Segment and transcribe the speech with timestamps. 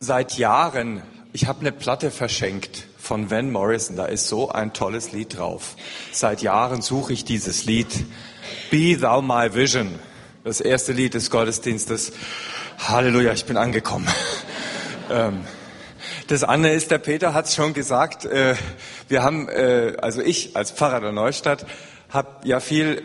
[0.00, 5.12] Seit Jahren, ich habe eine Platte verschenkt von Van Morrison, da ist so ein tolles
[5.12, 5.76] Lied drauf.
[6.10, 8.04] Seit Jahren suche ich dieses Lied.
[8.72, 9.98] Be Thou My Vision.
[10.42, 12.12] Das erste Lied des Gottesdienstes.
[12.78, 14.08] Halleluja, ich bin angekommen.
[15.10, 15.44] Ähm,
[16.28, 18.54] das andere ist, der Peter hat es schon gesagt, äh,
[19.08, 21.66] wir haben, äh, also ich als Pfarrer der Neustadt,
[22.08, 23.02] habe ja viel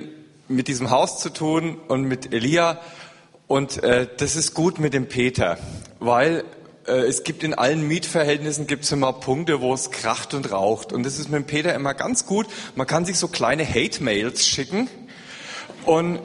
[0.48, 2.80] mit diesem Haus zu tun und mit Elia.
[3.48, 5.58] Und äh, das ist gut mit dem Peter,
[6.00, 6.46] weil
[6.98, 10.94] es gibt in allen Mietverhältnissen gibt's immer Punkte, wo es kracht und raucht.
[10.94, 12.48] Und das ist mit Peter immer ganz gut.
[12.76, 14.90] Man kann sich so kleine Hate-Mails schicken.
[15.86, 16.20] Und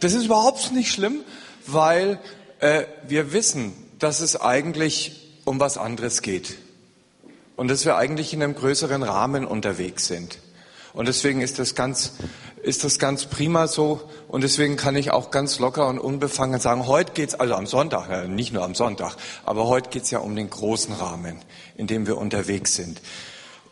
[0.00, 1.20] das ist überhaupt nicht schlimm,
[1.66, 2.18] weil
[2.60, 6.56] äh, wir wissen, dass es eigentlich um was anderes geht.
[7.56, 10.38] Und dass wir eigentlich in einem größeren Rahmen unterwegs sind.
[10.94, 12.14] Und deswegen ist das ganz,
[12.62, 14.00] ist das ganz prima so.
[14.28, 18.08] Und deswegen kann ich auch ganz locker und unbefangen sagen, heute geht's also am Sonntag,
[18.08, 21.42] ja, nicht nur am Sonntag, aber heute geht's ja um den großen Rahmen,
[21.76, 23.02] in dem wir unterwegs sind.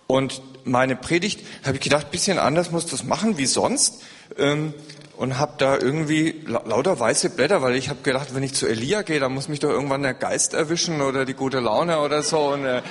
[0.09, 4.03] Und meine Predigt, habe ich gedacht, bisschen anders muss das machen wie sonst.
[4.37, 4.75] Ähm,
[5.17, 9.03] und habe da irgendwie lauter weiße Blätter, weil ich habe gedacht, wenn ich zu Elia
[9.03, 12.39] gehe, dann muss mich doch irgendwann der Geist erwischen oder die gute Laune oder so.
[12.53, 12.83] Und äh,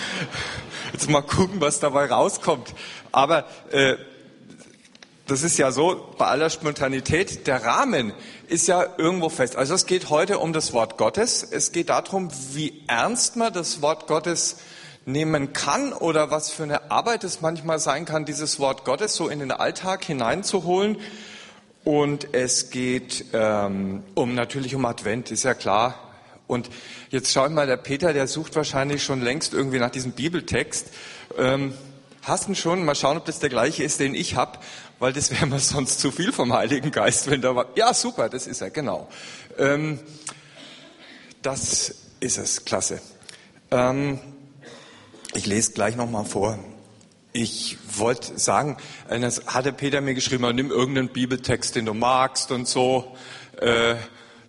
[0.92, 2.74] jetzt mal gucken, was dabei rauskommt.
[3.16, 3.96] Aber äh,
[5.26, 8.12] das ist ja so, bei aller Spontanität, der Rahmen
[8.46, 9.56] ist ja irgendwo fest.
[9.56, 11.42] Also es geht heute um das Wort Gottes.
[11.42, 14.56] Es geht darum, wie ernst man das Wort Gottes
[15.06, 19.28] nehmen kann oder was für eine Arbeit es manchmal sein kann, dieses Wort Gottes so
[19.28, 20.98] in den Alltag hineinzuholen.
[21.84, 25.94] Und es geht ähm, um natürlich um Advent, ist ja klar.
[26.46, 26.68] Und
[27.08, 30.88] jetzt schau ich mal, der Peter, der sucht wahrscheinlich schon längst irgendwie nach diesem Bibeltext.
[31.38, 31.72] Ähm,
[32.26, 32.84] Hast du schon?
[32.84, 34.58] Mal schauen, ob das der gleiche ist, den ich habe,
[34.98, 37.66] weil das wäre mir sonst zu viel vom Heiligen Geist, wenn da war.
[37.76, 39.08] Ja, super, das ist er, genau.
[39.58, 40.00] Ähm,
[41.40, 43.00] das ist es, klasse.
[43.70, 44.18] Ähm,
[45.34, 46.58] ich lese gleich nochmal vor.
[47.32, 48.76] Ich wollte sagen,
[49.08, 53.16] das hatte Peter mir geschrieben, nimm irgendeinen Bibeltext, den du magst und so.
[53.60, 53.94] Äh,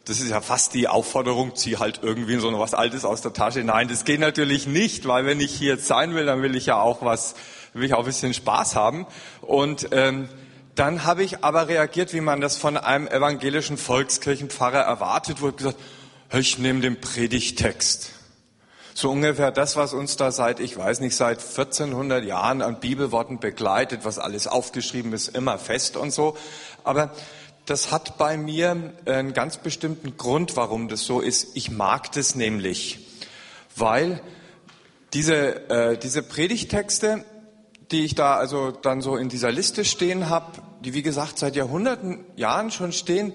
[0.07, 3.63] das ist ja fast die Aufforderung, zieh halt irgendwie so was Altes aus der Tasche.
[3.63, 6.67] Nein, das geht natürlich nicht, weil wenn ich hier jetzt sein will, dann will ich
[6.67, 7.35] ja auch was
[7.77, 9.05] will ich auch ein bisschen Spaß haben.
[9.41, 10.29] Und ähm,
[10.75, 15.77] dann habe ich aber reagiert, wie man das von einem evangelischen Volkskirchenpfarrer erwartet wurde, gesagt,
[16.33, 18.11] ich nehme den Predigtext.
[18.93, 23.39] So ungefähr das, was uns da seit, ich weiß nicht, seit 1400 Jahren an Bibelworten
[23.39, 26.35] begleitet, was alles aufgeschrieben ist, immer fest und so.
[26.83, 27.11] Aber
[27.67, 31.55] das hat bei mir einen ganz bestimmten Grund, warum das so ist.
[31.55, 32.99] Ich mag das nämlich,
[33.75, 34.21] weil
[35.13, 37.25] diese, äh, diese Predigtexte,
[37.91, 41.57] die ich da also dann so in dieser Liste stehen habe, die wie gesagt seit
[41.57, 43.33] Jahrhunderten Jahren schon stehen,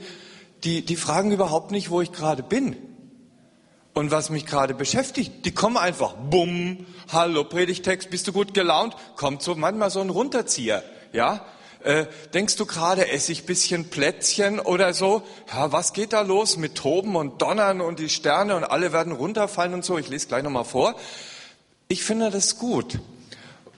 [0.64, 2.76] die, die fragen überhaupt nicht, wo ich gerade bin
[3.92, 5.44] und was mich gerade beschäftigt.
[5.44, 8.96] Die kommen einfach, bumm, hallo Predigtext, bist du gut gelaunt?
[9.16, 10.82] Kommt so manchmal so ein Runterzieher,
[11.12, 11.44] ja?
[11.84, 15.22] Äh, denkst du gerade, esse ich bisschen Plätzchen oder so?
[15.52, 19.12] Ja, was geht da los mit Toben und Donnern und die Sterne und alle werden
[19.12, 19.98] runterfallen und so?
[19.98, 20.94] Ich lese gleich nochmal vor.
[21.88, 22.98] Ich finde das gut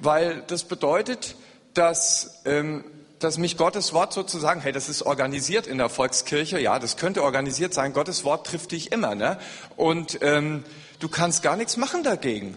[0.04, 1.36] weil das bedeutet,
[1.72, 2.84] dass, ähm,
[3.18, 7.22] dass mich Gottes Wort sozusagen, hey, das ist organisiert in der Volkskirche, ja, das könnte
[7.22, 9.38] organisiert sein, Gottes Wort trifft dich immer, ne?
[9.76, 10.64] Und ähm,
[11.00, 12.56] du kannst gar nichts machen dagegen.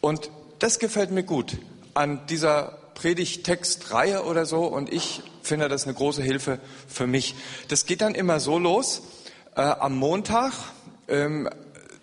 [0.00, 1.58] Und das gefällt mir gut
[1.94, 7.34] an dieser Predigtextreihe oder so und ich finde das eine große Hilfe für mich.
[7.68, 9.02] Das geht dann immer so los,
[9.56, 10.52] äh, am Montag,
[11.08, 11.48] ähm,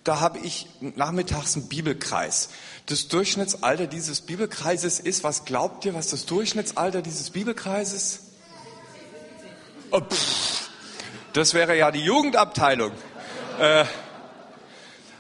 [0.04, 2.50] da habe ich nachmittags einen Bibelkreis
[2.92, 5.24] das Durchschnittsalter dieses Bibelkreises ist.
[5.24, 8.22] Was glaubt ihr, was das Durchschnittsalter dieses Bibelkreises?
[9.92, 10.02] Oh,
[11.34, 12.92] das wäre ja die Jugendabteilung.
[13.60, 13.86] Äh,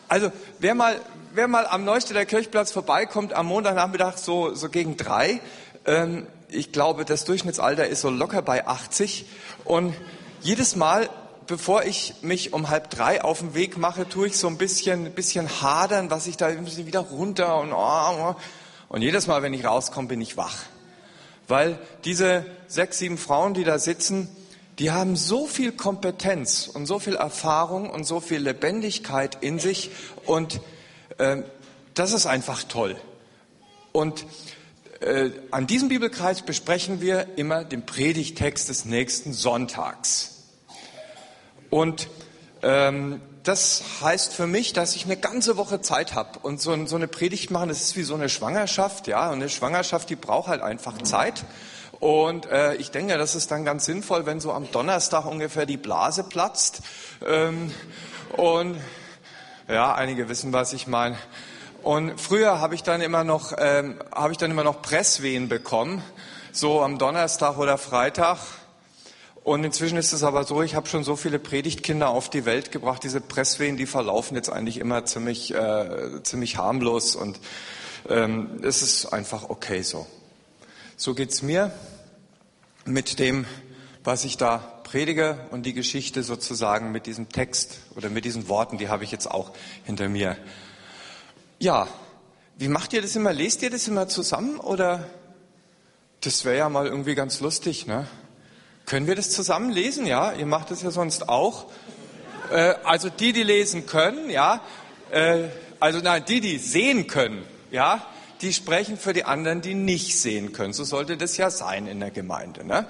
[0.07, 1.01] also wer mal,
[1.33, 5.41] wer mal am Neustädter Kirchplatz vorbeikommt am Montagnachmittag so, so gegen drei,
[5.85, 9.25] ähm, ich glaube, das Durchschnittsalter ist so locker bei 80
[9.65, 9.95] und
[10.41, 11.09] jedes Mal
[11.47, 15.11] bevor ich mich um halb drei auf den Weg mache, tue ich so ein bisschen,
[15.11, 18.35] bisschen hadern, was ich da wieder runter und, oh,
[18.87, 20.59] und jedes Mal, wenn ich rauskomme, bin ich wach.
[21.49, 24.29] Weil diese sechs, sieben Frauen, die da sitzen,
[24.79, 29.91] die haben so viel Kompetenz und so viel Erfahrung und so viel Lebendigkeit in sich
[30.25, 30.61] und
[31.17, 31.43] äh,
[31.93, 32.95] das ist einfach toll.
[33.91, 34.25] Und
[35.01, 40.43] äh, an diesem Bibelkreis besprechen wir immer den Predigtext des nächsten Sonntags.
[41.69, 42.07] Und
[42.61, 46.95] ähm, das heißt für mich, dass ich eine ganze Woche Zeit habe und so, so,
[46.95, 50.47] eine Predigt machen, das ist wie so eine Schwangerschaft, ja, und eine Schwangerschaft, die braucht
[50.47, 51.45] halt einfach Zeit.
[51.99, 55.77] Und äh, ich denke, das ist dann ganz sinnvoll, wenn so am Donnerstag ungefähr die
[55.77, 56.81] Blase platzt
[57.27, 57.71] ähm,
[58.37, 58.77] und
[59.67, 61.17] Ja, einige wissen, was ich meine.
[61.83, 66.03] Und früher habe ich dann immer noch, ähm, habe ich dann immer noch Presswehen bekommen,
[66.51, 68.39] so am Donnerstag oder Freitag.
[69.43, 72.71] Und inzwischen ist es aber so, ich habe schon so viele Predigtkinder auf die Welt
[72.71, 73.03] gebracht.
[73.03, 77.39] Diese Presswehen, die verlaufen jetzt eigentlich immer ziemlich, äh, ziemlich harmlos und
[78.09, 80.05] ähm, es ist einfach okay so.
[80.97, 81.71] So geht's mir
[82.85, 83.45] mit dem,
[84.03, 88.77] was ich da predige und die Geschichte sozusagen mit diesem Text oder mit diesen Worten,
[88.77, 89.51] die habe ich jetzt auch
[89.85, 90.35] hinter mir.
[91.59, 91.87] Ja,
[92.57, 93.31] wie macht ihr das immer?
[93.31, 95.07] Lest ihr das immer zusammen oder?
[96.19, 98.05] Das wäre ja mal irgendwie ganz lustig, ne?
[98.85, 100.05] Können wir das zusammen lesen?
[100.05, 101.67] Ja, ihr macht das ja sonst auch.
[102.51, 104.61] Äh, also die, die lesen können, ja.
[105.09, 105.45] Äh,
[105.79, 108.05] also nein, die, die sehen können, ja,
[108.41, 110.73] die sprechen für die anderen, die nicht sehen können.
[110.73, 112.65] So sollte das ja sein in der Gemeinde.
[112.65, 112.87] Ne?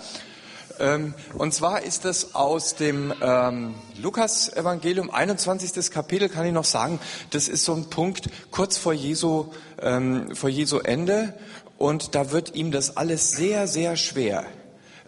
[0.81, 5.91] Ähm, und zwar ist das aus dem ähm, Lukas-Evangelium, 21.
[5.91, 6.99] Kapitel, kann ich noch sagen.
[7.29, 11.35] Das ist so ein Punkt kurz vor Jesu, ähm, vor Jesu Ende.
[11.77, 14.45] Und da wird ihm das alles sehr, sehr schwer,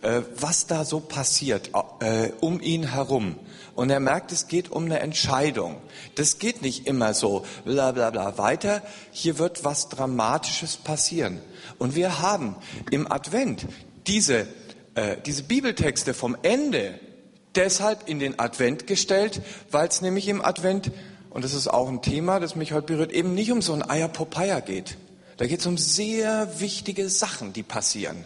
[0.02, 3.36] äh, was da so passiert äh, um ihn herum.
[3.75, 5.78] Und er merkt, es geht um eine Entscheidung.
[6.14, 8.84] Das geht nicht immer so, bla bla bla, weiter.
[9.12, 11.42] Hier wird was Dramatisches passieren.
[11.80, 12.56] Und wir haben
[12.92, 13.66] im Advent
[14.06, 14.46] diese
[14.95, 17.00] äh, diese Bibeltexte vom Ende
[17.56, 19.42] deshalb in den Advent gestellt,
[19.72, 20.92] weil es nämlich im Advent,
[21.30, 23.88] und das ist auch ein Thema, das mich heute berührt, eben nicht um so ein
[23.88, 24.98] Eierpopeia geht.
[25.38, 28.24] Da geht es um sehr wichtige Sachen, die passieren.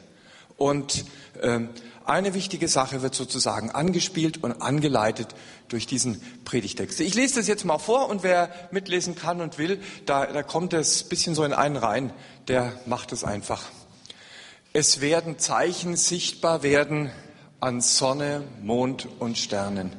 [0.57, 1.05] Und
[1.41, 1.69] ähm,
[2.05, 5.27] eine wichtige Sache wird sozusagen angespielt und angeleitet
[5.67, 6.99] durch diesen Predigtext.
[7.01, 10.73] Ich lese das jetzt mal vor und wer mitlesen kann und will, da, da kommt
[10.73, 12.13] es bisschen so in einen rein,
[12.47, 13.63] der macht es einfach.
[14.73, 17.11] Es werden Zeichen sichtbar werden
[17.59, 19.91] an Sonne, Mond und Sternen.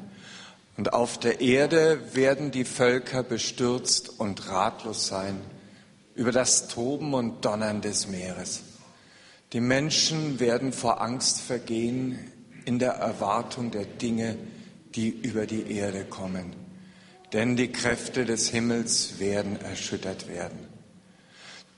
[0.76, 5.40] Und auf der Erde werden die Völker bestürzt und ratlos sein
[6.14, 8.62] über das Toben und Donnern des Meeres.
[9.52, 12.18] Die Menschen werden vor Angst vergehen
[12.64, 14.36] in der Erwartung der Dinge,
[14.94, 16.54] die über die Erde kommen.
[17.32, 20.67] Denn die Kräfte des Himmels werden erschüttert werden.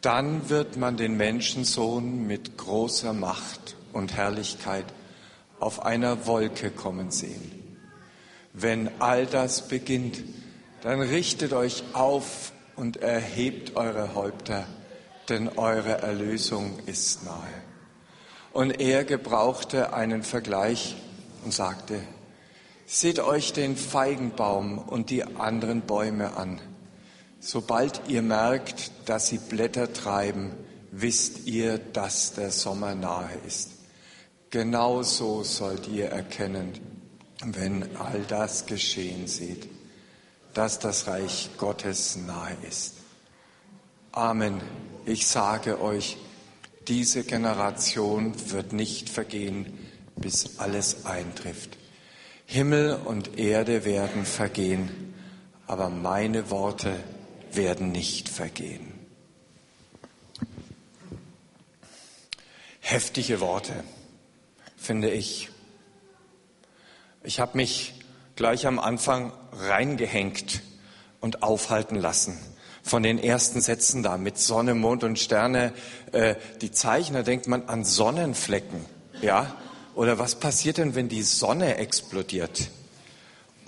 [0.00, 4.86] Dann wird man den Menschensohn mit großer Macht und Herrlichkeit
[5.58, 7.76] auf einer Wolke kommen sehen.
[8.54, 10.22] Wenn all das beginnt,
[10.82, 14.66] dann richtet euch auf und erhebt eure Häupter,
[15.28, 17.62] denn eure Erlösung ist nahe.
[18.52, 20.96] Und er gebrauchte einen Vergleich
[21.44, 22.00] und sagte,
[22.86, 26.58] seht euch den Feigenbaum und die anderen Bäume an.
[27.42, 30.52] Sobald ihr merkt, dass sie Blätter treiben,
[30.92, 33.70] wisst ihr, dass der Sommer nahe ist.
[34.50, 36.78] Genauso sollt ihr erkennen,
[37.42, 39.68] wenn all das geschehen seht,
[40.52, 42.96] dass das Reich Gottes nahe ist.
[44.12, 44.60] Amen.
[45.06, 46.18] Ich sage euch,
[46.88, 49.78] diese Generation wird nicht vergehen,
[50.16, 51.78] bis alles eintrifft.
[52.44, 55.14] Himmel und Erde werden vergehen,
[55.66, 56.96] aber meine Worte
[57.56, 58.92] werden nicht vergehen.
[62.80, 63.72] Heftige Worte,
[64.76, 65.48] finde ich.
[67.22, 67.94] Ich habe mich
[68.36, 70.62] gleich am Anfang reingehängt
[71.20, 72.38] und aufhalten lassen
[72.82, 75.72] von den ersten Sätzen da mit Sonne, Mond und Sterne.
[76.12, 78.84] Äh, die Zeichner denkt man an Sonnenflecken,
[79.22, 79.54] ja?
[79.94, 82.70] Oder was passiert denn, wenn die Sonne explodiert?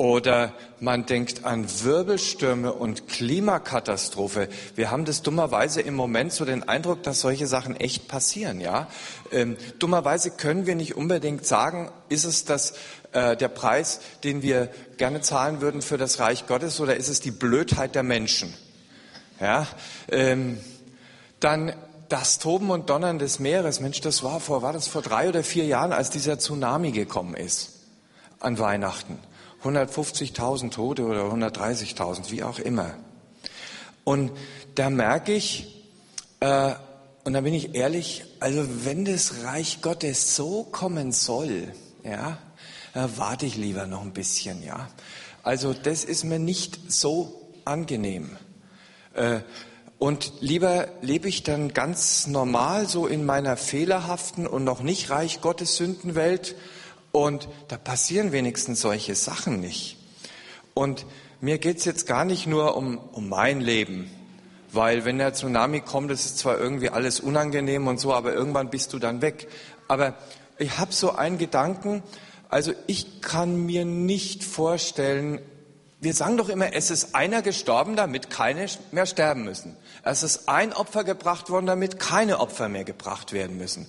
[0.03, 4.49] Oder man denkt an Wirbelstürme und Klimakatastrophe.
[4.75, 8.61] Wir haben das dummerweise im Moment so den Eindruck, dass solche Sachen echt passieren.
[8.61, 8.89] Ja,
[9.31, 12.75] ähm, dummerweise können wir nicht unbedingt sagen, ist es das
[13.13, 17.21] äh, der Preis, den wir gerne zahlen würden für das Reich Gottes, oder ist es
[17.21, 18.53] die Blödheit der Menschen?
[19.39, 19.69] Ja,
[20.11, 20.59] ähm,
[21.39, 21.75] dann
[22.09, 23.79] das Toben und Donnern des Meeres.
[23.79, 27.35] Mensch, das war vor war das vor drei oder vier Jahren, als dieser Tsunami gekommen
[27.35, 27.71] ist
[28.41, 29.21] an Weihnachten.
[29.65, 32.95] 150.000 Tote oder 130.000, wie auch immer.
[34.05, 34.33] Und
[34.75, 35.85] da merke ich,
[36.41, 36.73] äh,
[37.25, 41.73] und da bin ich ehrlich, also wenn das Reich Gottes so kommen soll,
[42.05, 42.39] ja,
[42.95, 44.89] warte ich lieber noch ein bisschen, ja.
[45.43, 48.37] Also das ist mir nicht so angenehm.
[49.15, 49.41] Äh,
[49.99, 55.41] und lieber lebe ich dann ganz normal so in meiner fehlerhaften und noch nicht Reich
[55.41, 56.57] Gottes Sündenwelt
[57.13, 59.99] und da passieren wenigstens solche Sachen nicht.
[60.75, 61.07] Und
[61.41, 64.11] mir geht's jetzt gar nicht nur um, um mein Leben,
[64.73, 68.71] weil wenn der Tsunami kommt, ist es zwar irgendwie alles unangenehm und so, aber irgendwann
[68.71, 69.49] bist du dann weg.
[69.87, 70.15] Aber
[70.59, 72.03] ich habe so einen Gedanken,
[72.49, 75.41] also ich kann mir nicht vorstellen,
[76.01, 79.77] wir sagen doch immer, es ist einer gestorben, damit keine mehr sterben müssen.
[80.03, 83.87] Es ist ein Opfer gebracht worden, damit keine Opfer mehr gebracht werden müssen.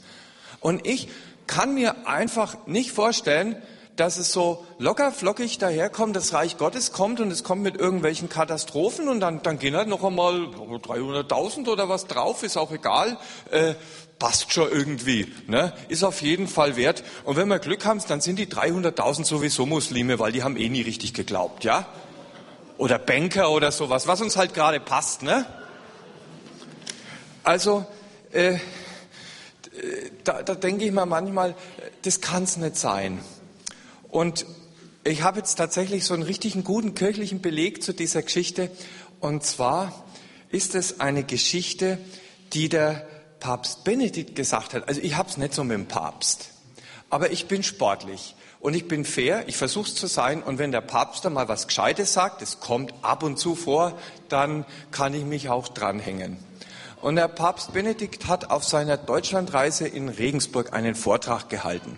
[0.59, 1.09] Und ich
[1.47, 3.61] kann mir einfach nicht vorstellen,
[3.95, 8.27] dass es so locker flockig daherkommt, das Reich Gottes kommt und es kommt mit irgendwelchen
[8.27, 13.17] Katastrophen und dann, dann gehen halt noch einmal 300.000 oder was drauf, ist auch egal,
[13.51, 13.75] äh,
[14.17, 15.73] passt schon irgendwie, ne?
[15.89, 17.03] ist auf jeden Fall wert.
[17.23, 20.69] Und wenn wir Glück haben, dann sind die 300.000 sowieso Muslime, weil die haben eh
[20.69, 21.85] nie richtig geglaubt, ja?
[22.77, 25.45] Oder Banker oder sowas, was uns halt gerade passt, ne?
[27.43, 27.85] Also,
[28.31, 28.57] äh,
[30.23, 31.55] da, da denke ich mir manchmal,
[32.03, 33.19] das kann es nicht sein.
[34.09, 34.45] Und
[35.03, 38.71] ich habe jetzt tatsächlich so einen richtigen guten kirchlichen Beleg zu dieser Geschichte.
[39.19, 40.05] Und zwar
[40.49, 41.97] ist es eine Geschichte,
[42.53, 43.07] die der
[43.39, 44.87] Papst Benedikt gesagt hat.
[44.87, 46.49] Also ich habe es nicht so mit dem Papst,
[47.09, 50.41] aber ich bin sportlich und ich bin fair, ich versuche es zu sein.
[50.41, 53.99] Und wenn der Papst da mal was Gescheites sagt, es kommt ab und zu vor,
[54.29, 56.37] dann kann ich mich auch dranhängen.
[57.03, 61.97] Und der Papst Benedikt hat auf seiner Deutschlandreise in Regensburg einen Vortrag gehalten.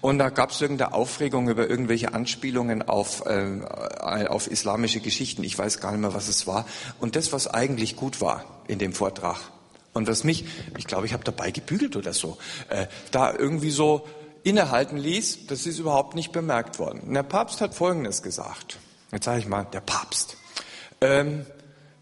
[0.00, 3.60] Und da gab es irgendeine Aufregung über irgendwelche Anspielungen auf, äh,
[4.26, 5.44] auf islamische Geschichten.
[5.44, 6.66] Ich weiß gar nicht mehr, was es war.
[6.98, 9.38] Und das, was eigentlich gut war in dem Vortrag.
[9.92, 10.44] Und was mich,
[10.76, 12.36] ich glaube, ich habe dabei gebügelt oder so,
[12.70, 14.04] äh, da irgendwie so
[14.42, 17.02] innehalten ließ, das ist überhaupt nicht bemerkt worden.
[17.06, 18.80] Und der Papst hat Folgendes gesagt.
[19.12, 20.36] Jetzt sage ich mal, der Papst.
[21.00, 21.46] Ähm,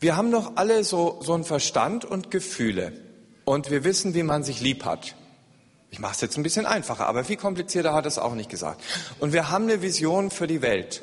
[0.00, 2.92] wir haben doch alle so, so einen Verstand und Gefühle.
[3.44, 5.14] Und wir wissen, wie man sich lieb hat.
[5.90, 8.82] Ich mache es jetzt ein bisschen einfacher, aber viel komplizierter hat es auch nicht gesagt.
[9.20, 11.02] Und wir haben eine Vision für die Welt.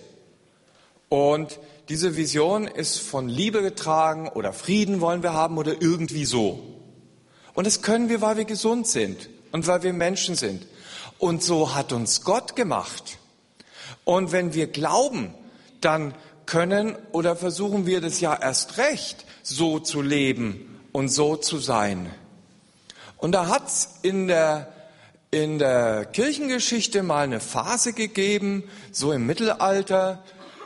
[1.09, 1.59] Und
[1.89, 6.63] diese Vision ist von Liebe getragen oder Frieden wollen wir haben oder irgendwie so.
[7.53, 10.67] Und das können wir, weil wir gesund sind und weil wir Menschen sind.
[11.17, 13.17] Und so hat uns Gott gemacht.
[14.03, 15.33] Und wenn wir glauben,
[15.81, 16.13] dann
[16.45, 22.09] können oder versuchen wir das ja erst recht, so zu leben und so zu sein.
[23.17, 24.71] Und da hat es in der,
[25.31, 30.23] in der Kirchengeschichte mal eine Phase gegeben, so im Mittelalter,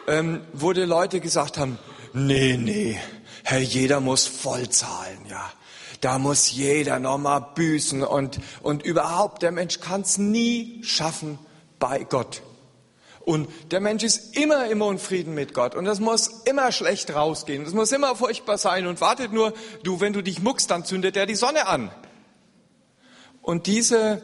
[0.08, 1.78] ähm, wo die Leute gesagt haben,
[2.14, 3.00] nee, nee,
[3.44, 5.52] Herr, jeder muss voll zahlen, ja.
[6.02, 11.38] Da muss jeder nochmal büßen und, und überhaupt, der Mensch kann es nie schaffen
[11.78, 12.42] bei Gott.
[13.30, 15.76] Und der Mensch ist immer im Unfrieden mit Gott.
[15.76, 17.64] Und das muss immer schlecht rausgehen.
[17.64, 18.88] Das muss immer furchtbar sein.
[18.88, 21.92] Und wartet nur, du, wenn du dich muckst, dann zündet er die Sonne an.
[23.44, 24.24] Und diese,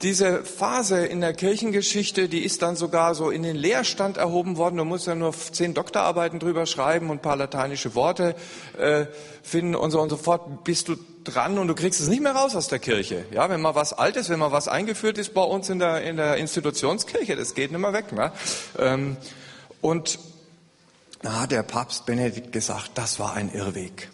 [0.00, 4.76] diese Phase in der Kirchengeschichte, die ist dann sogar so in den Leerstand erhoben worden.
[4.76, 8.36] Du musst ja nur zehn Doktorarbeiten drüber schreiben und ein paar lateinische Worte
[8.78, 9.06] äh,
[9.42, 10.62] finden und so und so fort.
[10.62, 10.94] Bist du
[11.24, 13.24] dran und du kriegst es nicht mehr raus aus der Kirche.
[13.32, 16.16] Ja, wenn mal was Altes, wenn mal was eingeführt ist bei uns in der, in
[16.16, 18.12] der Institutionskirche, das geht nicht mehr weg.
[18.12, 18.32] Ne?
[18.78, 19.16] Ähm,
[19.80, 20.18] und
[21.22, 24.10] da hat der Papst Benedikt gesagt, das war ein Irrweg.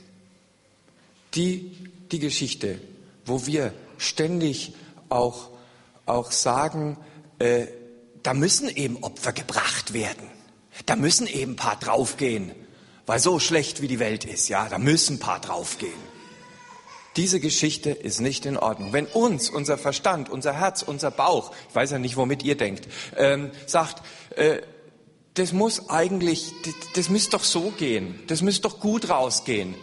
[1.35, 2.81] Die, die Geschichte,
[3.25, 4.75] wo wir ständig
[5.09, 5.51] auch
[6.11, 6.97] auch sagen,
[7.39, 7.67] äh,
[8.23, 10.29] da müssen eben Opfer gebracht werden.
[10.87, 12.53] Da müssen eben ein paar draufgehen.
[13.07, 16.10] Weil so schlecht wie die Welt ist, ja, da müssen ein paar draufgehen.
[17.17, 18.93] Diese Geschichte ist nicht in Ordnung.
[18.93, 22.87] Wenn uns unser Verstand, unser Herz, unser Bauch, ich weiß ja nicht, womit ihr denkt,
[23.17, 24.03] ähm, sagt,
[24.37, 24.61] äh,
[25.35, 29.75] das muss eigentlich, das, das müsste doch so gehen, das müsste doch gut rausgehen,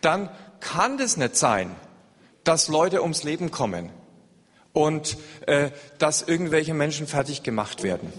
[0.00, 1.74] dann kann das nicht sein,
[2.44, 3.90] dass Leute ums Leben kommen
[4.72, 8.12] und äh, dass irgendwelche Menschen fertig gemacht werden.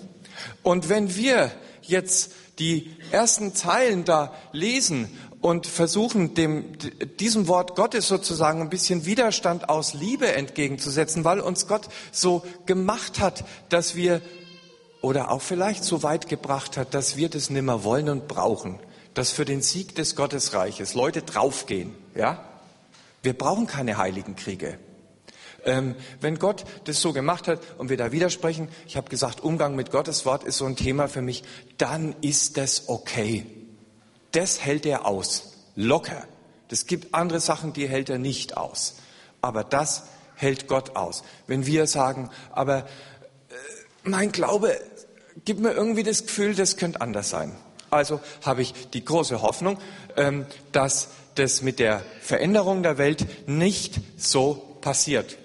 [0.63, 1.51] Und wenn wir
[1.81, 5.09] jetzt die ersten Zeilen da lesen
[5.41, 6.77] und versuchen, dem,
[7.19, 13.19] diesem Wort Gottes sozusagen ein bisschen Widerstand aus Liebe entgegenzusetzen, weil uns Gott so gemacht
[13.19, 14.21] hat, dass wir
[15.01, 18.79] oder auch vielleicht so weit gebracht hat, dass wir das nimmer wollen und brauchen,
[19.15, 22.45] dass für den Sieg des Gottesreiches Leute draufgehen, ja?
[23.23, 24.79] Wir brauchen keine heiligen Kriege.
[25.63, 29.75] Ähm, wenn Gott das so gemacht hat und wir da widersprechen, ich habe gesagt, Umgang
[29.75, 31.43] mit Gottes Wort ist so ein Thema für mich,
[31.77, 33.45] dann ist das okay.
[34.31, 35.53] Das hält er aus.
[35.75, 36.23] Locker.
[36.69, 38.95] Es gibt andere Sachen, die hält er nicht aus.
[39.41, 40.03] Aber das
[40.35, 41.23] hält Gott aus.
[41.47, 42.83] Wenn wir sagen, aber äh,
[44.03, 44.79] mein Glaube
[45.45, 47.55] gibt mir irgendwie das Gefühl, das könnte anders sein.
[47.89, 49.77] Also habe ich die große Hoffnung,
[50.15, 55.37] ähm, dass das mit der Veränderung der Welt nicht so passiert.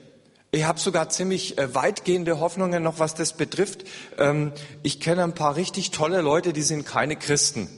[0.53, 3.85] Ich habe sogar ziemlich äh, weitgehende Hoffnungen noch, was das betrifft.
[4.17, 4.53] Ähm,
[4.83, 7.69] ich kenne ein paar richtig tolle Leute, die sind keine Christen.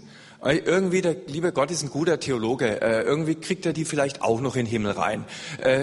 [0.45, 2.81] Äh, irgendwie, der liebe Gott ist ein guter Theologe.
[2.81, 5.25] Äh, irgendwie kriegt er die vielleicht auch noch in den Himmel rein.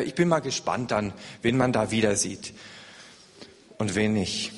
[0.05, 2.53] ich bin mal gespannt dann, wen man da wieder sieht
[3.77, 4.51] und wen nicht.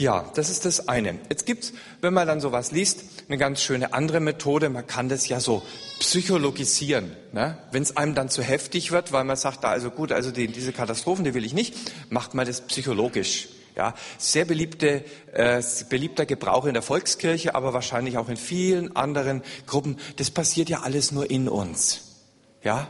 [0.00, 1.18] Ja, das ist das eine.
[1.28, 4.70] Jetzt gibt's, wenn man dann sowas liest, eine ganz schöne andere Methode.
[4.70, 5.62] Man kann das ja so
[5.98, 7.14] psychologisieren.
[7.32, 7.58] Ne?
[7.70, 10.48] Wenn es einem dann zu heftig wird, weil man sagt, da also gut, also die,
[10.48, 11.74] diese Katastrophen, die will ich nicht,
[12.08, 13.48] macht man das psychologisch.
[13.76, 19.42] Ja, sehr beliebte, äh, beliebter Gebrauch in der Volkskirche, aber wahrscheinlich auch in vielen anderen
[19.66, 19.98] Gruppen.
[20.16, 22.16] Das passiert ja alles nur in uns.
[22.62, 22.88] Ja,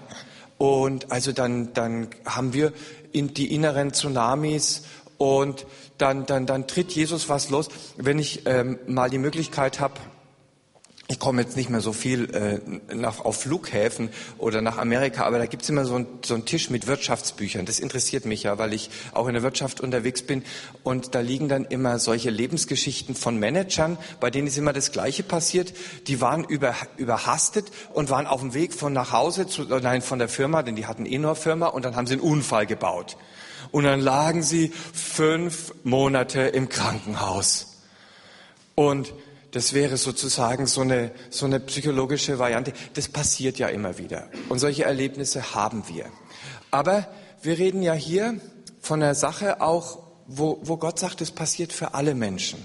[0.59, 2.73] und also dann, dann haben wir
[3.13, 4.83] in die inneren Tsunamis
[5.17, 5.67] und
[5.99, 7.69] dann, dann, dann tritt Jesus was los.
[7.97, 9.95] Wenn ich ähm, mal die Möglichkeit habe,
[11.11, 15.39] ich komme jetzt nicht mehr so viel äh, nach, auf Flughäfen oder nach Amerika, aber
[15.39, 17.67] da gibt's immer so, ein, so einen Tisch mit Wirtschaftsbüchern.
[17.67, 20.45] Das interessiert mich ja, weil ich auch in der Wirtschaft unterwegs bin.
[20.85, 25.25] Und da liegen dann immer solche Lebensgeschichten von Managern, bei denen ist immer das Gleiche
[25.25, 25.73] passiert.
[26.07, 30.21] Die waren über, überhastet und waren auf dem Weg von nach Hause, zu, nein, von
[30.21, 33.17] der Firma, denn die hatten eh nur Firma, und dann haben sie einen Unfall gebaut.
[33.73, 37.79] Und dann lagen sie fünf Monate im Krankenhaus.
[38.77, 39.13] Und
[39.53, 42.73] das wäre sozusagen so eine, so eine psychologische Variante.
[42.95, 44.29] Das passiert ja immer wieder.
[44.49, 46.07] Und solche Erlebnisse haben wir.
[46.71, 47.09] Aber
[47.43, 48.41] wir reden ja hier
[48.81, 52.65] von einer Sache auch, wo, wo Gott sagt, es passiert für alle Menschen.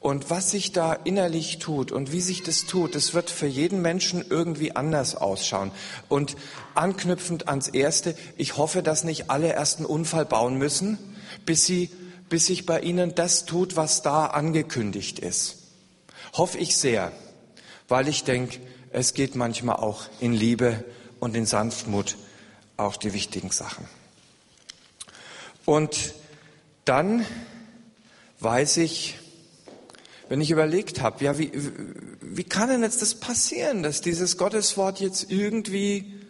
[0.00, 3.82] Und was sich da innerlich tut und wie sich das tut, das wird für jeden
[3.82, 5.72] Menschen irgendwie anders ausschauen.
[6.08, 6.36] Und
[6.74, 10.98] anknüpfend ans Erste, ich hoffe, dass nicht alle erst einen Unfall bauen müssen,
[11.44, 11.90] bis, sie,
[12.28, 15.65] bis sich bei ihnen das tut, was da angekündigt ist.
[16.36, 17.12] Hoffe ich sehr,
[17.88, 20.84] weil ich denke, es geht manchmal auch in Liebe
[21.18, 22.16] und in Sanftmut
[22.76, 23.86] auch die wichtigen Sachen.
[25.64, 26.14] Und
[26.84, 27.24] dann
[28.40, 29.18] weiß ich,
[30.28, 31.52] wenn ich überlegt habe, ja, wie,
[32.20, 36.20] wie kann denn jetzt das passieren, dass dieses Gotteswort jetzt irgendwie,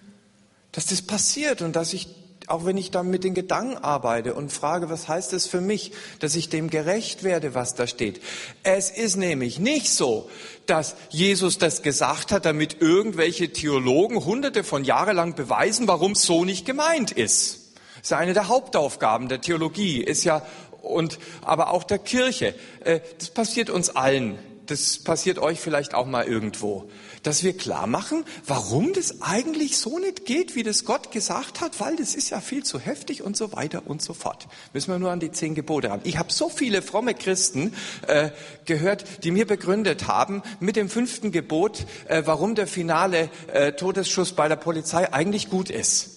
[0.73, 2.09] dass das passiert und dass ich
[2.47, 5.93] auch wenn ich dann mit den Gedanken arbeite und frage, was heißt es für mich,
[6.21, 8.21] dass ich dem gerecht werde, was da steht.
[8.63, 10.31] Es ist nämlich nicht so,
[10.67, 16.23] dass Jesus das gesagt hat, damit irgendwelche Theologen hunderte von Jahren lang beweisen, warum es
[16.23, 17.73] so nicht gemeint ist.
[17.97, 20.47] Das ist eine der Hauptaufgaben der Theologie, ist ja,
[20.83, 22.55] und, aber auch der Kirche.
[22.85, 24.39] Äh, das passiert uns allen.
[24.67, 26.89] Das passiert euch vielleicht auch mal irgendwo
[27.27, 31.81] dass wir klar machen, warum das eigentlich so nicht geht, wie das Gott gesagt hat,
[31.81, 34.47] weil das ist ja viel zu heftig und so weiter und so fort.
[34.73, 36.01] Müssen wir nur an die zehn Gebote ran.
[36.05, 37.75] Ich habe so viele fromme Christen
[38.07, 38.31] äh,
[38.65, 44.33] gehört, die mir begründet haben mit dem fünften Gebot, äh, warum der finale äh, Todesschuss
[44.33, 46.16] bei der Polizei eigentlich gut ist.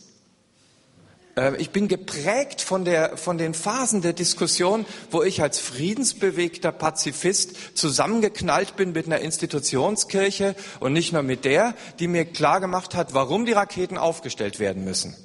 [1.39, 6.71] Äh, ich bin geprägt von, der, von den Phasen der Diskussion, wo ich als friedensbewegter
[6.71, 13.13] Pazifist zusammengeknallt bin mit einer Institutionskirche und nicht nur mit der, die mir klargemacht hat,
[13.13, 15.15] warum die Raketen aufgestellt werden müssen.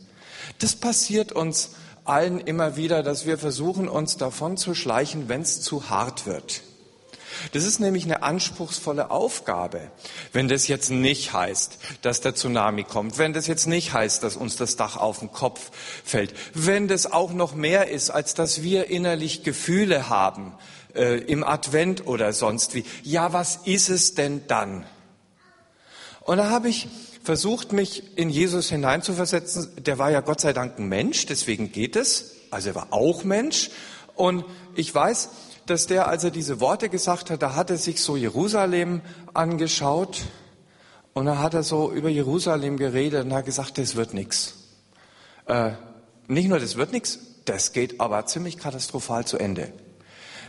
[0.60, 1.70] Das passiert uns
[2.04, 6.62] allen immer wieder, dass wir versuchen, uns davon zu schleichen, wenn es zu hart wird.
[7.52, 9.90] Das ist nämlich eine anspruchsvolle Aufgabe.
[10.32, 14.36] Wenn das jetzt nicht heißt, dass der Tsunami kommt, wenn das jetzt nicht heißt, dass
[14.36, 15.70] uns das Dach auf den Kopf
[16.04, 20.54] fällt, wenn das auch noch mehr ist, als dass wir innerlich Gefühle haben
[20.94, 22.84] äh, im Advent oder sonst wie.
[23.02, 24.86] Ja, was ist es denn dann?
[26.20, 26.88] Und da habe ich
[27.22, 29.72] versucht, mich in Jesus hineinzuversetzen.
[29.84, 32.36] Der war ja Gott sei Dank ein Mensch, deswegen geht es.
[32.50, 33.70] Also er war auch Mensch.
[34.14, 34.44] Und
[34.76, 35.30] ich weiß,
[35.66, 39.00] dass der, als er diese Worte gesagt hat, da hat er sich so Jerusalem
[39.32, 40.22] angeschaut
[41.12, 44.54] und da hat er so über Jerusalem geredet und hat gesagt, das wird nichts.
[45.46, 45.72] Äh,
[46.26, 49.72] nicht nur das wird nichts, das geht aber ziemlich katastrophal zu Ende.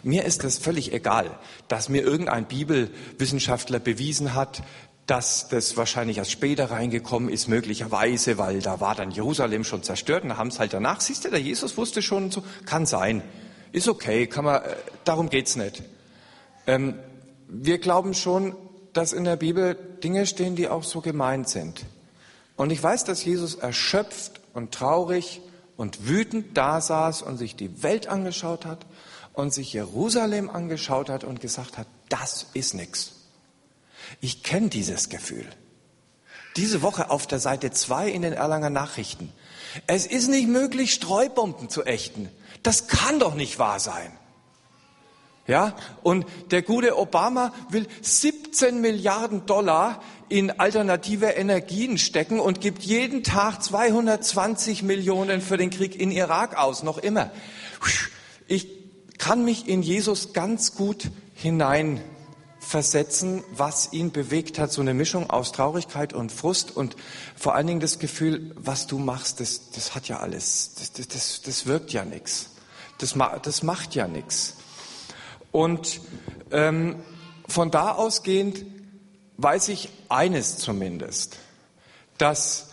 [0.04, 1.32] Mir ist das völlig egal,
[1.68, 4.62] dass mir irgendein Bibelwissenschaftler bewiesen hat,
[5.08, 10.24] dass das wahrscheinlich erst später reingekommen ist, möglicherweise, weil da war dann Jerusalem schon zerstört
[10.24, 13.22] und da haben es halt danach, siehst du, der Jesus wusste schon so, kann sein.
[13.72, 15.84] Ist okay, kann man, äh, darum geht's nicht.
[16.68, 17.00] Ähm,
[17.48, 18.56] wir glauben schon,
[18.94, 21.86] dass in der Bibel Dinge stehen, die auch so gemeint sind.
[22.56, 25.42] Und ich weiß, dass Jesus erschöpft und traurig
[25.76, 28.86] und wütend da saß und sich die Welt angeschaut hat
[29.34, 33.12] und sich Jerusalem angeschaut hat und gesagt hat, das ist nichts.
[34.22, 35.46] Ich kenne dieses Gefühl.
[36.56, 39.34] Diese Woche auf der Seite 2 in den Erlanger Nachrichten.
[39.88, 42.30] Es ist nicht möglich, Streubomben zu ächten.
[42.66, 44.12] Das kann doch nicht wahr sein.
[45.46, 52.82] Ja, und der gute Obama will 17 Milliarden Dollar in alternative Energien stecken und gibt
[52.82, 57.30] jeden Tag 220 Millionen für den Krieg in Irak aus, noch immer.
[58.48, 58.68] Ich
[59.20, 65.52] kann mich in Jesus ganz gut hineinversetzen, was ihn bewegt hat, so eine Mischung aus
[65.52, 66.96] Traurigkeit und Frust und
[67.36, 71.08] vor allen Dingen das Gefühl, was du machst, das, das hat ja alles, das, das,
[71.08, 72.50] das, das wirkt ja nichts.
[72.98, 74.56] Das, das macht ja nichts.
[75.52, 76.02] Und
[76.52, 77.04] ähm,
[77.48, 78.66] von da ausgehend
[79.38, 81.38] weiß ich eines zumindest,
[82.18, 82.70] dass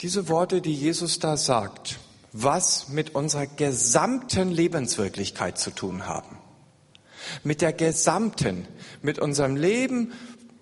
[0.00, 1.98] diese Worte, die Jesus da sagt,
[2.32, 6.38] was mit unserer gesamten Lebenswirklichkeit zu tun haben.
[7.42, 8.66] Mit der gesamten,
[9.02, 10.12] mit unserem Leben,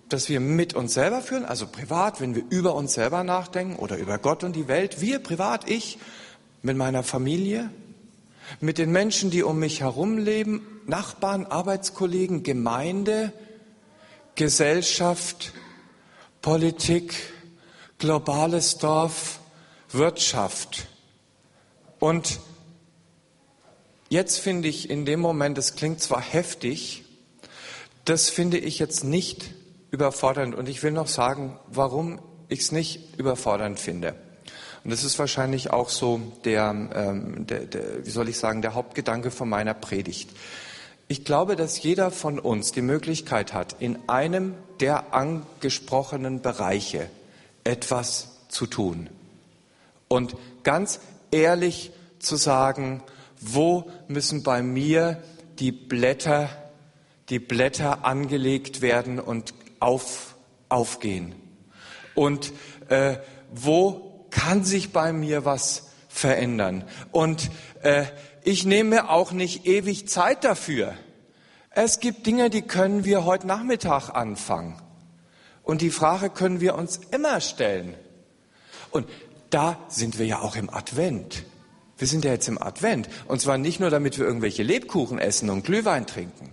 [0.07, 3.97] das wir mit uns selber führen, also privat, wenn wir über uns selber nachdenken oder
[3.97, 5.97] über Gott und die Welt, wir privat, ich,
[6.61, 7.69] mit meiner Familie,
[8.59, 13.31] mit den Menschen, die um mich herum leben, Nachbarn, Arbeitskollegen, Gemeinde,
[14.35, 15.53] Gesellschaft,
[16.41, 17.15] Politik,
[17.97, 19.39] globales Dorf,
[19.91, 20.87] Wirtschaft.
[21.99, 22.39] Und
[24.09, 27.05] jetzt finde ich in dem Moment, das klingt zwar heftig,
[28.05, 29.51] das finde ich jetzt nicht
[29.91, 30.55] überfordernd.
[30.55, 34.15] Und ich will noch sagen, warum ich es nicht überfordernd finde.
[34.83, 38.73] Und das ist wahrscheinlich auch so der, ähm, der, der, wie soll ich sagen, der
[38.73, 40.29] Hauptgedanke von meiner Predigt.
[41.07, 47.09] Ich glaube, dass jeder von uns die Möglichkeit hat, in einem der angesprochenen Bereiche
[47.63, 49.09] etwas zu tun.
[50.07, 50.99] Und ganz
[51.31, 53.03] ehrlich zu sagen,
[53.39, 55.21] wo müssen bei mir
[55.59, 56.49] die Blätter,
[57.29, 60.35] die Blätter angelegt werden und auf,
[60.69, 61.35] aufgehen?
[62.15, 62.53] Und
[62.89, 63.17] äh,
[63.51, 66.83] wo kann sich bei mir was verändern?
[67.11, 67.51] Und
[67.83, 68.05] äh,
[68.43, 70.95] ich nehme auch nicht ewig Zeit dafür.
[71.69, 74.81] Es gibt Dinge, die können wir heute Nachmittag anfangen.
[75.63, 77.95] Und die Frage können wir uns immer stellen.
[78.91, 79.07] Und
[79.49, 81.43] da sind wir ja auch im Advent.
[81.97, 83.07] Wir sind ja jetzt im Advent.
[83.27, 86.49] Und zwar nicht nur, damit wir irgendwelche Lebkuchen essen und Glühwein trinken.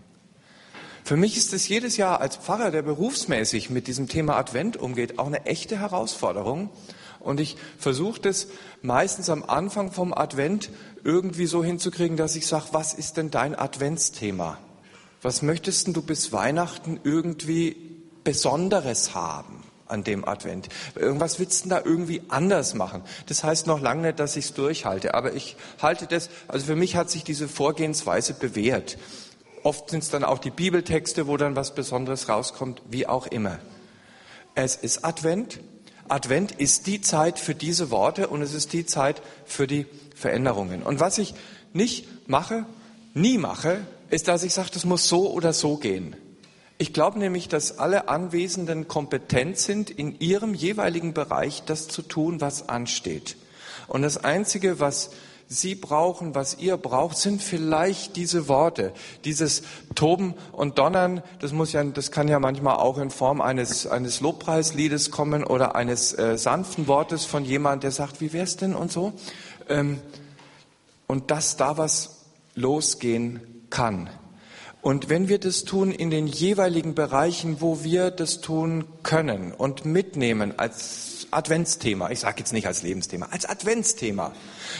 [1.03, 5.19] Für mich ist es jedes Jahr als Pfarrer, der berufsmäßig mit diesem Thema Advent umgeht,
[5.19, 6.71] auch eine echte Herausforderung.
[7.21, 8.49] Und ich versuche das
[8.83, 10.71] meistens am Anfang vom Advent
[11.05, 14.59] irgendwie so hinzukriegen, dass ich sage, was ist denn dein Adventsthema?
[15.23, 17.77] Was möchtest du bis Weihnachten irgendwie
[18.25, 20.69] Besonderes haben an dem Advent?
[20.95, 23.03] Irgendwas willst du da irgendwie anders machen?
[23.27, 26.77] Das heißt noch lange nicht, dass ich es durchhalte, aber ich halte das, also für
[26.77, 28.97] mich hat sich diese Vorgehensweise bewährt.
[29.63, 33.59] Oft sind es dann auch die Bibeltexte, wo dann was Besonderes rauskommt, wie auch immer.
[34.55, 35.61] Es ist Advent.
[36.11, 40.83] Advent ist die Zeit für diese Worte und es ist die Zeit für die Veränderungen.
[40.83, 41.35] Und was ich
[41.73, 42.66] nicht mache,
[43.14, 46.16] nie mache, ist, dass ich sage, das muss so oder so gehen.
[46.79, 52.40] Ich glaube nämlich, dass alle Anwesenden kompetent sind, in ihrem jeweiligen Bereich das zu tun,
[52.40, 53.37] was ansteht.
[53.87, 55.11] Und das Einzige, was
[55.53, 58.93] Sie brauchen, was ihr braucht, sind vielleicht diese Worte,
[59.25, 59.63] dieses
[59.97, 61.25] Toben und Donnern.
[61.41, 65.75] Das muss ja, das kann ja manchmal auch in Form eines eines Lobpreisliedes kommen oder
[65.75, 69.13] eines äh, sanften Wortes von jemand, der sagt, wie wär's denn und so.
[69.69, 70.01] Ähm,
[71.09, 74.09] und dass da was losgehen kann.
[74.83, 79.85] Und wenn wir das tun in den jeweiligen Bereichen, wo wir das tun können und
[79.85, 84.33] mitnehmen als Adventsthema, ich sage jetzt nicht als Lebensthema, als Adventsthema,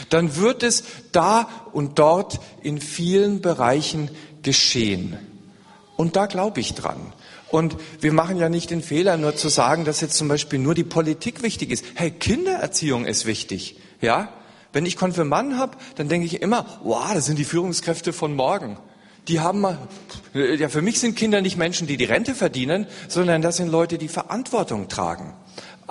[0.09, 4.11] dann wird es da und dort in vielen Bereichen
[4.43, 5.17] geschehen.
[5.97, 7.13] Und da glaube ich dran.
[7.49, 10.73] Und wir machen ja nicht den Fehler, nur zu sagen, dass jetzt zum Beispiel nur
[10.73, 11.83] die Politik wichtig ist.
[11.95, 13.77] Hey, Kindererziehung ist wichtig.
[13.99, 14.29] Ja?
[14.73, 18.77] Wenn ich Konfirmanden habe, dann denke ich immer, wow, das sind die Führungskräfte von morgen.
[19.27, 19.77] Die haben mal,
[20.33, 23.97] ja, für mich sind Kinder nicht Menschen, die die Rente verdienen, sondern das sind Leute,
[23.97, 25.33] die Verantwortung tragen.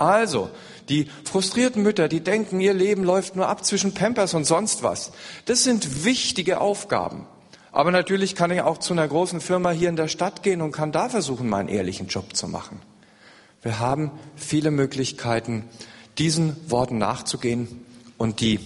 [0.01, 0.49] Also,
[0.89, 5.11] die frustrierten Mütter, die denken, ihr Leben läuft nur ab zwischen Pampers und sonst was.
[5.45, 7.27] Das sind wichtige Aufgaben.
[7.71, 10.71] Aber natürlich kann ich auch zu einer großen Firma hier in der Stadt gehen und
[10.71, 12.81] kann da versuchen, meinen ehrlichen Job zu machen.
[13.61, 15.69] Wir haben viele Möglichkeiten,
[16.17, 17.85] diesen Worten nachzugehen
[18.17, 18.59] und die,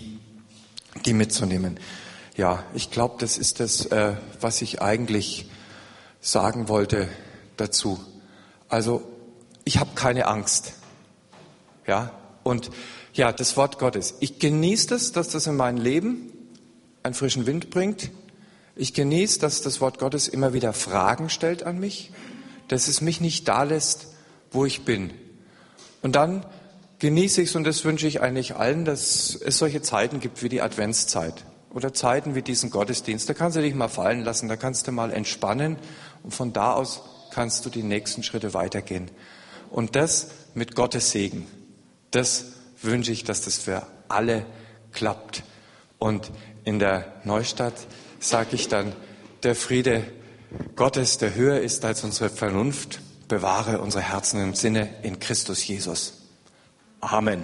[1.06, 1.82] die mitzunehmen.
[2.38, 5.50] Ja, ich glaube, das ist das, äh, was ich eigentlich
[6.22, 7.10] sagen wollte
[7.58, 8.00] dazu.
[8.70, 9.04] Also,
[9.66, 10.76] ich habe keine Angst.
[11.88, 12.12] Ja,
[12.44, 12.70] und
[13.14, 14.16] ja, das Wort Gottes.
[14.20, 16.32] Ich genieße das, dass das in mein Leben
[17.04, 18.12] einen frischen Wind bringt.
[18.76, 22.12] Ich genieße, dass das Wort Gottes immer wieder Fragen stellt an mich,
[22.68, 24.08] dass es mich nicht da lässt,
[24.52, 25.12] wo ich bin.
[26.02, 26.46] Und dann
[27.00, 30.50] genieße ich es und das wünsche ich eigentlich allen, dass es solche Zeiten gibt wie
[30.50, 33.30] die Adventszeit oder Zeiten wie diesen Gottesdienst.
[33.30, 35.78] Da kannst du dich mal fallen lassen, da kannst du mal entspannen
[36.24, 39.12] und von da aus kannst du die nächsten Schritte weitergehen.
[39.70, 41.48] Und das mit Gottes Segen.
[42.16, 42.46] Das
[42.82, 44.46] wünsche ich, dass das für alle
[44.94, 45.44] klappt.
[46.00, 46.32] Und
[46.64, 47.74] in der Neustadt
[48.22, 48.94] sage ich dann,
[49.44, 50.02] der Friede
[50.78, 56.22] Gottes, der höher ist als unsere Vernunft, bewahre unsere Herzen im Sinne in Christus Jesus.
[57.02, 57.44] Amen.